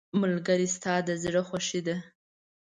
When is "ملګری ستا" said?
0.21-0.93